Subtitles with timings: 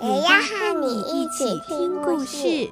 [0.00, 2.70] 也要和你一起听故事。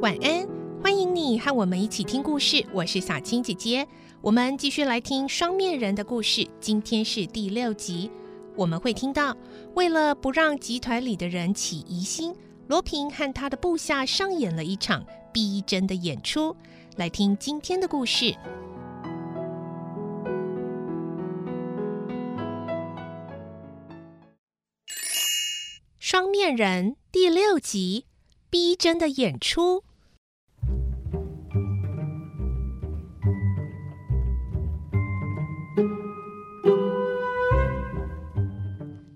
[0.00, 0.48] 晚安，
[0.82, 2.64] 欢迎你和我们一起听故事。
[2.72, 3.86] 我是小青姐姐，
[4.20, 6.44] 我们继续来听双面人的故事。
[6.58, 8.10] 今天是第六集，
[8.56, 9.36] 我们会听到，
[9.74, 12.34] 为了不让集团里的人起疑心，
[12.68, 16.56] 罗平和他的部下上演了一场逼真的演出。
[16.96, 18.24] 来听今天的故事，
[25.98, 28.06] 《双面人》第六集，
[28.48, 29.84] 逼真的演出。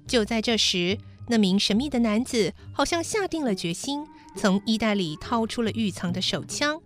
[0.06, 0.98] 就在这时，
[1.30, 6.82] 那名神秘的男子好像下定了决心，从衣袋里掏出了预藏的手枪。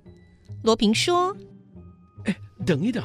[0.65, 1.35] 罗平说：“，
[2.67, 3.03] 等一等，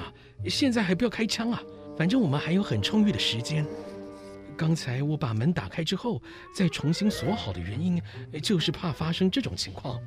[0.50, 1.64] 现在还不要开枪啊！
[1.98, 3.66] 反正我们还有很充裕的时间。
[4.58, 6.22] 刚才我把门打开之后，
[6.54, 8.02] 再重新锁好的原因，
[8.44, 9.98] 就是怕发生这种情况，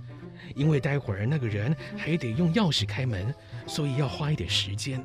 [0.54, 3.34] 因为待会儿那个人还得用钥匙开门，
[3.66, 5.02] 所以要花一点时间。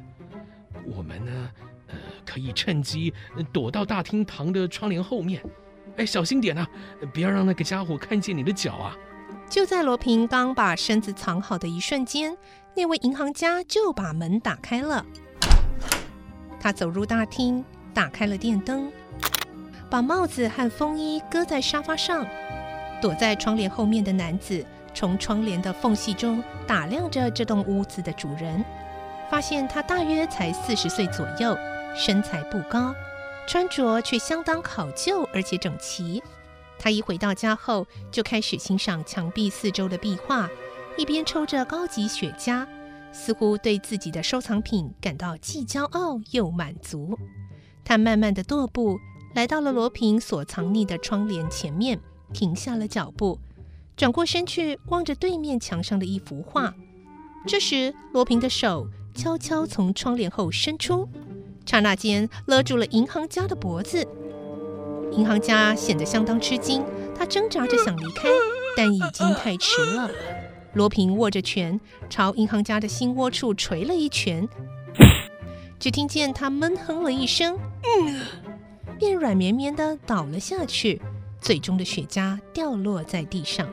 [0.86, 1.50] 我们呢？”
[1.88, 3.14] 呃，可以趁机
[3.54, 5.42] 躲到大厅旁的窗帘后面。
[5.98, 6.68] 哎，小心点啊，
[7.14, 8.96] 不要让那个家伙看见你的脚啊！
[9.50, 12.38] 就在罗平刚把身子藏好的一瞬间，
[12.76, 15.04] 那位银行家就把门打开了。
[16.60, 17.64] 他走入大厅，
[17.94, 18.92] 打开了电灯，
[19.90, 22.26] 把帽子和风衣搁在沙发上。
[23.02, 28.64] 躲在窗帘后面的男子从窗帘的缝隙中打量着这栋屋子的主人，
[29.32, 31.58] 发现他大约才四十岁左右。
[31.96, 32.94] 身材不高，
[33.48, 36.22] 穿着却相当考究而且整齐。
[36.78, 40.48] 他一回到家后，就开始欣赏墙壁四周的壁画，
[40.98, 42.68] 一边抽着高级雪茄，
[43.12, 47.18] 似乎对自己的收藏品感到既骄傲又满足。
[47.84, 49.00] 他慢慢地踱步，
[49.34, 52.00] 来到了罗平所藏匿的窗帘前面，
[52.34, 53.40] 停下了脚步，
[53.96, 56.76] 转过身去望着对面墙上的一幅画。
[57.48, 61.10] 这时，罗平的手悄悄从窗帘后伸出。
[61.68, 64.08] 刹那间勒住了银行家的脖子，
[65.12, 66.82] 银行家显得相当吃惊，
[67.14, 68.30] 他挣扎着想离开，
[68.78, 70.10] 但已经太迟了。
[70.74, 71.78] 罗平握着拳，
[72.10, 74.48] 朝银行家的心窝处捶了一拳，
[75.78, 77.60] 只听见他闷哼了一声，
[78.98, 81.02] 便软绵绵地倒了下去，
[81.42, 83.68] 嘴中的雪茄掉落在地上。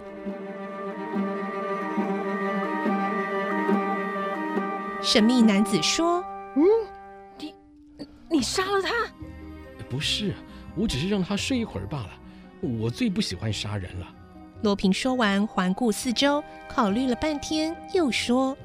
[5.00, 6.24] 神秘男子说
[6.56, 6.64] ：“嗯。”
[8.34, 8.90] 你杀了他？
[9.88, 10.34] 不是，
[10.74, 12.10] 我只是让他睡一会儿罢了。
[12.60, 14.14] 我最不喜欢杀人了。
[14.62, 18.56] 罗平说完，环顾四周，考虑了半天，又说：“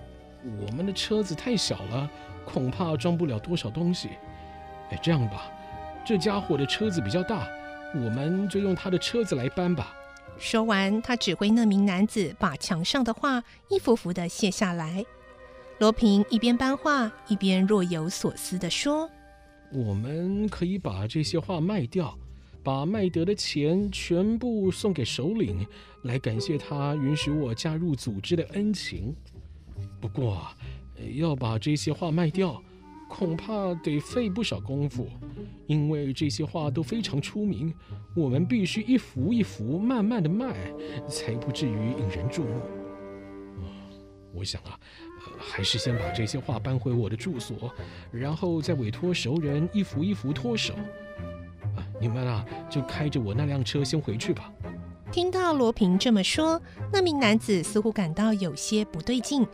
[0.65, 2.09] 我们的车子太小了，
[2.45, 4.09] 恐怕装不了多少东西。
[4.89, 5.51] 哎，这样吧，
[6.03, 7.47] 这家伙的车子比较大，
[7.93, 9.93] 我们就用他的车子来搬吧。”
[10.39, 15.05] 说完，他指挥那名男子把墙上的画一幅幅的卸下来。
[15.77, 19.07] 罗平一边搬画，一边若有所思地说。
[19.71, 22.17] 我们可以把这些画卖掉，
[22.63, 25.65] 把卖得的钱全部送给首领，
[26.03, 29.15] 来感谢他允许我加入组织的恩情。
[30.01, 30.47] 不过，
[31.13, 32.61] 要把这些画卖掉，
[33.07, 35.07] 恐怕得费不少功夫，
[35.67, 37.73] 因为这些画都非常出名，
[38.15, 40.55] 我们必须一幅一幅慢慢的卖，
[41.07, 42.61] 才不至于引人注目。
[44.33, 44.79] 我想啊。
[45.37, 47.71] 还是先把这些画搬回我的住所，
[48.11, 50.73] 然后再委托熟人一幅一幅脱手。
[51.75, 54.51] 啊，你们啊，就开着我那辆车先回去吧。
[55.11, 56.61] 听到罗平这么说，
[56.91, 59.45] 那名男子似乎感到有些不对劲，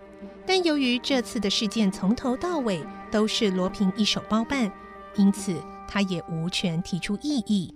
[0.45, 4.71] 但由于这次的事件从头到尾都是罗平一手包办，
[5.15, 5.55] 因此
[5.87, 7.73] 他也无权提出异议。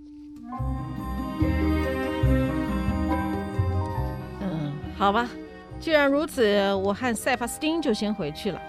[4.42, 5.30] 嗯，好吧。
[5.80, 8.62] 既然如此，我和塞巴斯汀就先回去了。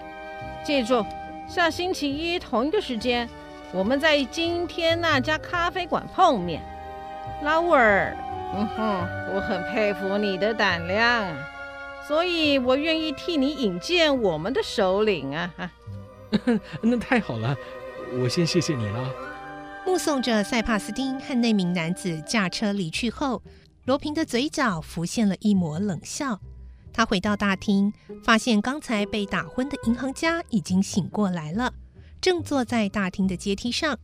[0.63, 1.05] 记住，
[1.47, 3.29] 下星期一同一个时间，
[3.73, 6.61] 我们在今天那家咖啡馆碰面。
[7.43, 8.15] 拉乌尔，
[8.55, 11.27] 嗯哼，我很佩服你的胆量，
[12.07, 15.53] 所以我愿意替你引荐我们的首领啊！
[15.57, 15.71] 哈，
[16.81, 17.55] 那太好了，
[18.21, 19.13] 我先谢谢你了。
[19.85, 23.41] 目送着塞帕斯汀和那名男子驾车离去后，
[23.85, 26.39] 罗平的嘴角浮现了一抹冷笑。
[26.93, 27.91] 他回到大厅，
[28.23, 31.73] 发现刚才被打昏的银行家已经醒过来了，
[32.19, 33.97] 正坐在大厅的阶梯上。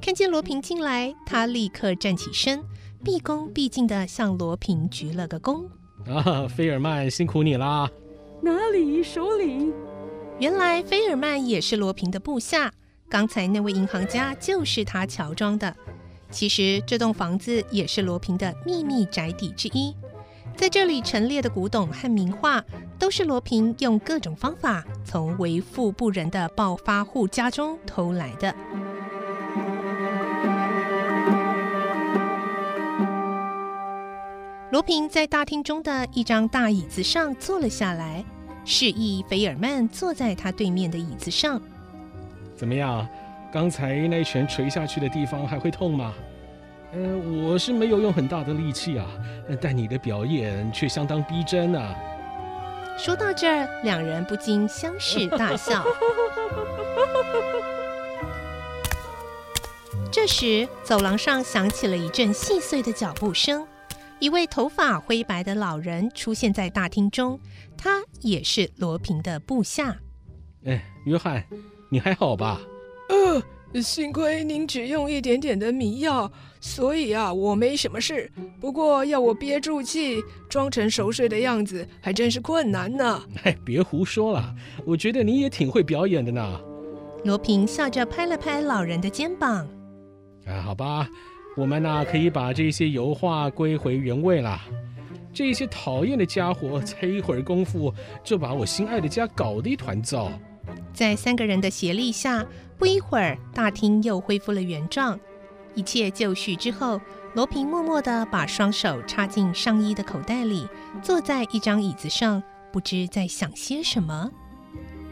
[0.00, 2.62] 看见罗平进来，他立刻站起身，
[3.04, 5.66] 毕恭毕敬地向罗平鞠了个躬。
[6.06, 7.90] 啊，菲尔曼，辛苦你啦！
[8.40, 9.72] 哪里，首领？
[10.38, 12.72] 原来菲尔曼也是罗平的部下。
[13.08, 15.74] 刚才那位银行家就是他乔装的。
[16.30, 19.92] 其实这栋房子也是罗平的秘密宅邸之一。
[20.58, 22.62] 在这里陈列的古董和名画，
[22.98, 28.52] 都是罗平用各种方法从为富不仁的暴发户家中偷来的。
[34.72, 38.24] 罗平在大厅中的一张大椅子上坐了下来，
[38.64, 41.62] 示意菲尔曼坐在他对面的椅子上。
[42.56, 43.06] 怎么样？
[43.52, 46.12] 刚才那拳锤下去的地方还会痛吗？
[46.92, 49.06] 嗯、呃，我是没有用很大的力气啊，
[49.60, 51.94] 但你的表演却相当逼真啊。
[52.96, 55.84] 说到这儿，两人不禁相视大笑。
[60.10, 63.66] 这时，走廊上响起了一阵细碎的脚步声。
[64.18, 67.38] 一位头发灰白的老人出现在大厅中，
[67.76, 69.96] 他也是罗平的部下。
[70.64, 71.44] 哎，约翰，
[71.88, 72.60] 你还好吧？
[73.10, 73.40] 呃，
[73.74, 76.30] 幸亏您只用一点点的迷药，
[76.60, 78.30] 所以啊，我没什么事。
[78.58, 83.22] 不过要我憋住气，装成熟睡的样子，还真是困难呢。
[83.44, 84.54] 哎，别胡说了，
[84.84, 86.60] 我觉得你也挺会表演的呢。
[87.24, 89.68] 罗平笑着拍了拍老人的肩膀。
[90.46, 91.06] 啊，好吧。
[91.56, 94.60] 我们呢，可以把这些油画归回原位了。
[95.32, 97.92] 这些讨厌的家伙，才一会儿功夫
[98.24, 100.30] 就把我心爱的家搞得一团糟。
[100.92, 102.44] 在三个人的协力下，
[102.78, 105.18] 不一会儿，大厅又恢复了原状。
[105.74, 107.00] 一切就绪之后，
[107.34, 110.66] 罗平默默地把双手插进上衣的口袋里，
[111.02, 112.42] 坐在一张椅子上，
[112.72, 114.30] 不知在想些什么。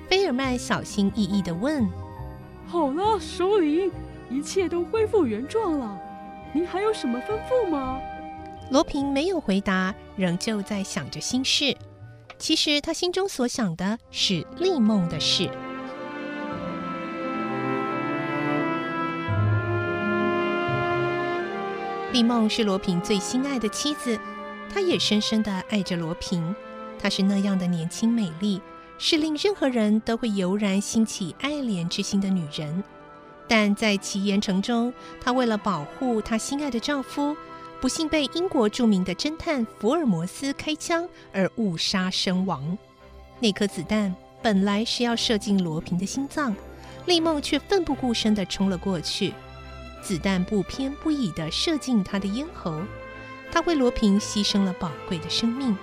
[0.09, 1.89] 菲尔曼小心翼翼地问
[2.67, 3.93] ：“好了，首领，
[4.31, 5.99] 一切都恢复原状了。”
[6.53, 8.01] 您还有什么吩咐吗？
[8.71, 11.77] 罗平没有回答，仍旧在想着心事。
[12.39, 15.51] 其实他心中所想的是丽梦的事。
[22.13, 24.19] 丽梦是罗平最心爱的妻子，
[24.73, 26.55] 她也深深的爱着罗平。
[26.99, 28.61] 她是那样的年轻美丽，
[28.97, 32.83] 是令任何人都会油然兴起爱怜之心的女人。
[33.49, 37.37] 但在奇岩城中，她为了保护她心爱的丈夫，
[37.81, 42.77] 不幸被英国著名的侦探福尔摩斯开枪而误杀身亡。
[43.39, 46.55] 那颗子弹本来是要射进罗平的心脏，
[47.05, 49.35] 丽梦却奋不顾身地冲了过去。
[50.03, 52.81] 子弹不偏不倚地射进他的咽喉，
[53.53, 55.77] 他为罗平牺牲了宝贵的生命。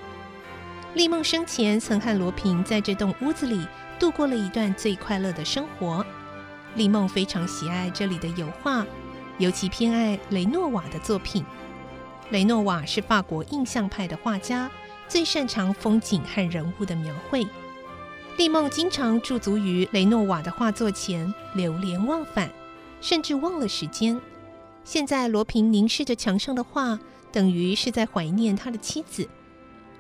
[0.95, 3.65] 丽梦生前曾和罗平在这栋屋子里
[3.99, 6.05] 度过了一段最快乐的生活。
[6.75, 8.85] 丽梦非常喜爱这里的油画，
[9.37, 11.43] 尤其偏爱雷诺瓦的作品。
[12.29, 14.69] 雷诺瓦是法国印象派的画家，
[15.07, 17.45] 最擅长风景和人物的描绘。
[18.37, 22.49] 丽梦经常驻足于雷诺瓦的画作前，流连忘返，
[23.01, 24.19] 甚至忘了时间。
[24.83, 26.99] 现在罗平凝视着墙上的画，
[27.31, 29.27] 等于是在怀念他的妻子。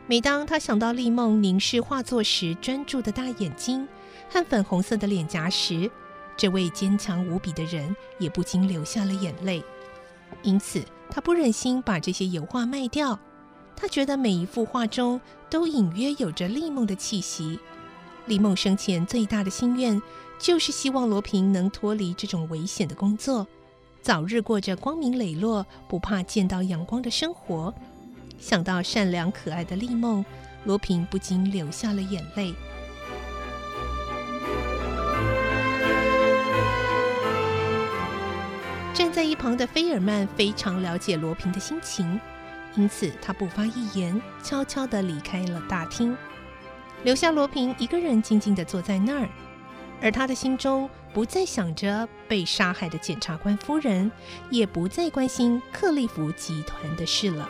[0.07, 3.87] 每当他想到丽梦凝视画作时专注的大眼睛
[4.29, 5.89] 和粉红色的脸颊时，
[6.35, 9.63] 这位坚强无比的人也不禁流下了眼泪，
[10.41, 13.19] 因此他不忍心把这些油画卖掉。
[13.75, 17.59] 他觉得每一幅画中都隐约有着丽梦的气息。
[18.25, 20.01] 丽梦生前最大的心愿
[20.39, 23.45] 就是希望罗平能脱离这种危险的工作，
[24.01, 27.73] 早日过着光明磊落、不怕见到阳光的生活。
[28.39, 30.23] 想到善良可爱的丽梦，
[30.65, 32.53] 罗平不禁流下了眼泪。
[38.93, 42.19] 站在一旁的菲尔曼非常了解罗平的心情，
[42.75, 46.15] 因此他不发一言，悄悄地离开了大厅，
[47.03, 49.27] 留下罗平一个人静静地坐在那儿。
[49.99, 54.11] 而他的心中不再想着被杀害的检察官夫人，
[54.51, 57.49] 也不再关心克利夫集团的事了。